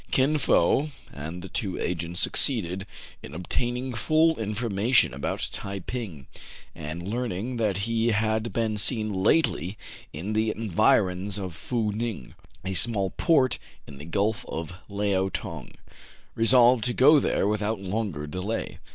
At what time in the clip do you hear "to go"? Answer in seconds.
16.85-17.19